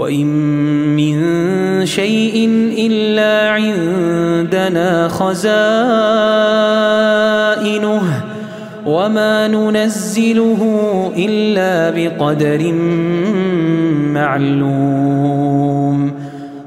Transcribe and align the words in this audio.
وإن 0.00 0.26
من 0.96 1.16
شيء 1.86 2.48
إلا 2.78 3.50
عندنا 3.50 5.08
خزائنه 5.08 5.60
وما 8.86 9.48
ننزله 9.48 10.62
إلا 11.16 11.90
بقدر 11.90 12.72
معلوم. 14.16 16.12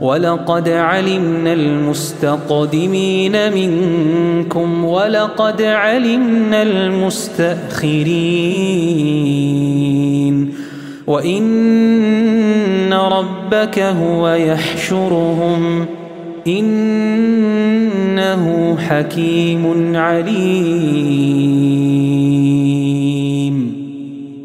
ولقد 0.00 0.68
علمنا 0.68 1.52
المستقدمين 1.52 3.52
منكم 3.52 4.84
ولقد 4.84 5.62
علمنا 5.62 6.62
المستأخرين 6.62 7.34
وإن 11.06 12.92
ربك 12.92 13.78
هو 13.78 14.28
يحشرهم 14.28 15.86
إنه 16.46 17.56
حكيم 18.88 19.96
عليم 19.96 21.83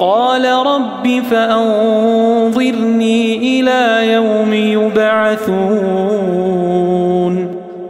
قال 0.00 0.44
رب 0.44 1.22
فأنظرني 1.30 1.60
إلى 3.60 4.12
يوم 4.12 4.54
يبعثون. 4.54 5.60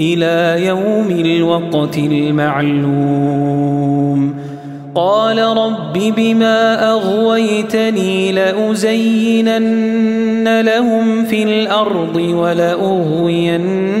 إلى 0.00 0.66
يوم 0.66 1.10
الوقت 1.10 1.98
المعلوم. 1.98 3.40
قال 4.94 5.38
رب 5.38 5.98
بما 6.16 6.90
أغويتني 6.90 8.32
لأزينن 8.32 9.80
لهم 10.60 11.24
في 11.24 11.42
الأرض 11.42 12.16
ولأغوينهم 12.16 14.00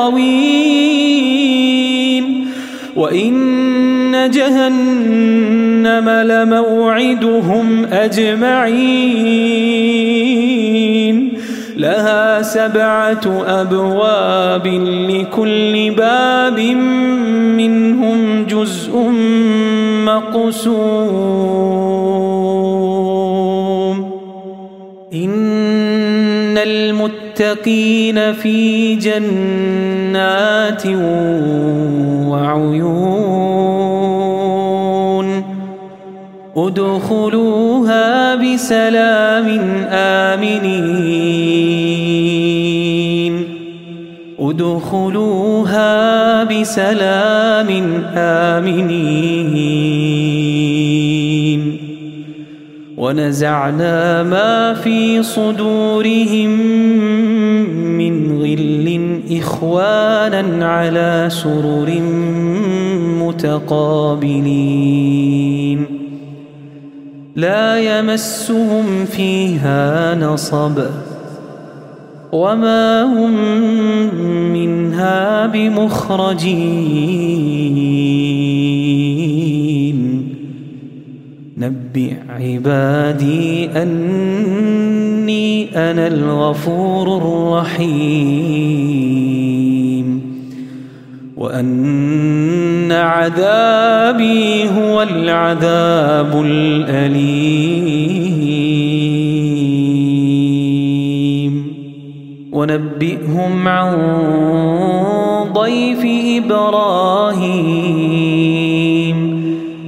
وإن 3.11 4.31
جهنم 4.31 6.09
لموعدهم 6.09 7.85
أجمعين 7.85 8.71
لها 11.77 12.41
سبعة 12.41 13.43
أبواب 13.47 14.67
لكل 15.09 15.91
باب 15.97 16.59
منهم 17.57 18.45
جزء 18.49 19.11
مقسوم 20.05 21.90
المتقين 27.41 28.33
في 28.33 28.95
جنات 28.95 30.85
وعيون 32.27 32.91
ادخلوها 36.57 38.35
بسلام 38.35 39.47
آمنين 39.89 40.61
ادخلوها 44.39 46.43
بسلام 46.43 47.69
آمنين 48.15 49.51
ونزعنا 53.01 54.23
ما 54.23 54.73
في 54.73 55.23
صدورهم 55.23 56.49
من 57.97 58.41
غل 58.41 59.21
إخوانا 59.31 60.65
على 60.65 61.27
سرر 61.31 61.89
متقابلين. 63.25 64.41
لا 67.35 67.79
يمسهم 67.79 69.05
فيها 69.05 70.15
نصب 70.15 70.79
وما 72.31 73.03
هم 73.03 73.33
منها 74.53 75.47
بمخرجين. 75.47 77.21
نبئ 81.91 82.15
عبادي 82.29 83.69
أني 83.75 85.75
أنا 85.75 86.07
الغفور 86.07 87.17
الرحيم 87.17 87.91
وأن 91.37 92.91
عذابي 92.91 94.69
هو 94.69 95.01
العذاب 95.01 96.41
الأليم. 96.45 97.71
ونبئهم 102.51 103.67
عن 103.67 103.95
ضيف 105.53 106.05
إبراهيم. 106.45 108.60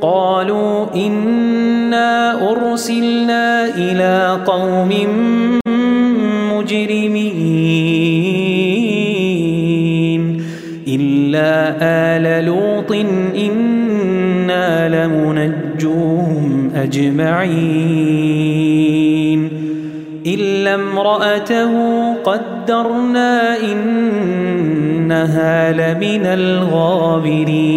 قالوا 0.00 0.94
إنا 0.94 2.42
أرسلنا 2.50 3.64
إلى 3.74 4.40
قوم 4.46 4.90
مجرمين 9.06 10.42
إلا 10.88 11.76
آل 11.80 12.44
لوط 12.44 12.92
إنا 13.36 14.88
لمنجوهم 14.88 16.70
أجمعين 16.76 18.26
إلا 20.26 20.74
امرأته 20.74 21.72
قدرنا 22.14 23.56
إنها 23.72 24.92
لمن 25.72 26.26
الغابرين 26.26 27.76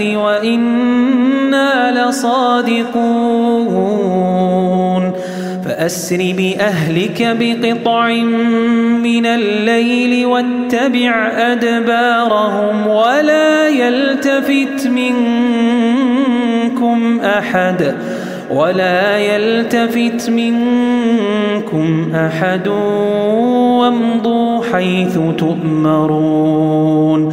وإنا 0.00 1.70
لصادقون. 2.08 3.38
فأسر 5.64 6.34
بأهلك 6.38 7.36
بقطع 7.40 8.08
من 9.02 9.26
الليل 9.26 10.26
واتبع 10.26 11.32
أدبارهم 11.36 12.86
ولا 12.86 13.68
يلتفت 13.68 14.86
منكم 14.86 16.00
أحد 17.20 17.94
ولا 18.50 19.18
يلتفت 19.18 20.30
منكم 20.30 22.12
أحد 22.14 22.68
وامضوا 23.78 24.64
حيث 24.72 25.18
تؤمرون. 25.38 27.32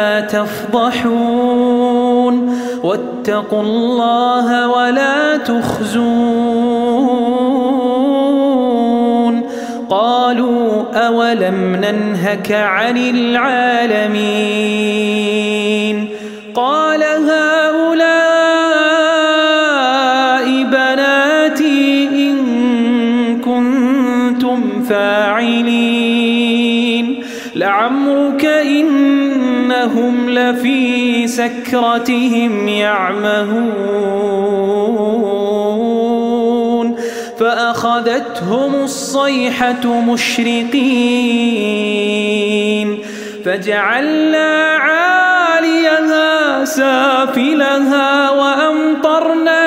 تفضحون. 0.21 1.81
واتقوا 2.83 3.61
الله 3.61 4.69
ولا 4.69 5.37
تخزون. 5.37 6.41
قالوا 9.89 10.83
أولم 10.93 11.75
ننهك 11.75 12.51
عن 12.51 12.97
العالمين؟ 12.97 14.51
قال 16.55 17.03
هؤلاء 17.03 17.70
لفي 30.41 31.27
سكرتهم 31.27 32.67
يعمهون 32.67 34.21
فأخذتهم 37.39 38.75
الصيحة 38.83 40.01
مشرقين 40.01 41.31
فجعلنا 43.45 44.77
عاليها 44.77 46.65
سافلها 46.65 48.29
وأمطرنا 48.29 49.60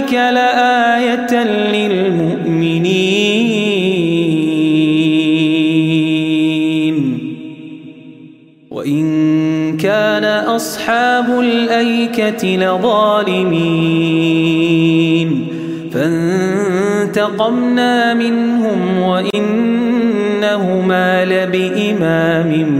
ذلك 0.00 0.12
لآية 0.12 1.44
للمؤمنين. 1.72 2.96
وإن 8.70 9.76
كان 9.76 10.24
أصحاب 10.24 11.40
الأيكة 11.40 12.56
لظالمين. 12.56 13.50
فانتقمنا 15.92 18.14
منهم 18.14 18.98
وإنهما 18.98 21.24
لبإمام 21.24 22.79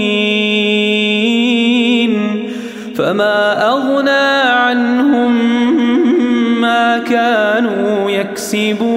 فما 3.01 3.67
أغنى 3.67 4.49
عنهم 4.49 5.31
ما 6.61 6.97
كانوا 6.97 8.11
يكسبون 8.11 8.91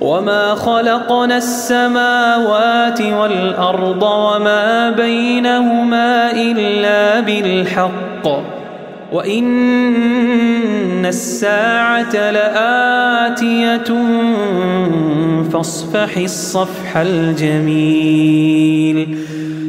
وما 0.00 0.54
خلقنا 0.54 1.36
السماوات 1.36 3.00
والأرض 3.00 4.02
وما 4.02 4.90
بينهما 4.90 6.32
إلا 6.32 7.20
بالحق 7.20 8.26
وإن 9.12 11.06
الساعة 11.06 12.30
لآتية 12.30 13.94
فاصفح 15.52 16.16
الصفح 16.16 16.96
الجميل 16.96 18.32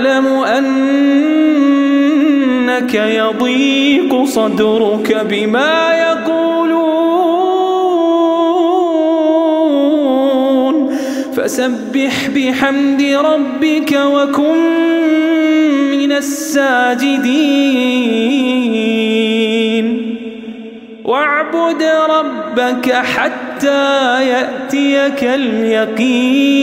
نعلم 0.00 0.26
أنك 2.66 2.94
يضيق 2.94 4.24
صدرك 4.24 5.26
بما 5.30 5.94
يقولون. 5.94 6.80
فسبح 11.36 12.28
بحمد 12.34 13.02
ربك 13.02 14.00
وكن 14.04 14.58
من 15.90 16.12
الساجدين. 16.12 17.50
واعبد 21.04 21.82
ربك 22.10 22.92
حتى 22.92 24.24
يأتيك 24.28 25.24
اليقين. 25.24 26.60